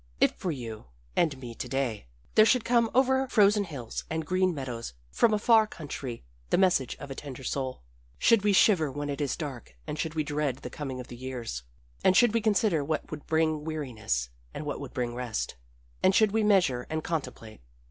[0.19, 4.51] "If for you and me to day there should come over frozen hills and green
[4.51, 7.83] meadows from a far country the message of a tender soul,
[8.17, 11.15] should we shiver when it is dark and should we dread the coming of the
[11.15, 11.61] years,
[12.03, 15.55] and should we consider what would bring weariness and what would bring rest,
[16.01, 17.61] and should we measure and contemplate?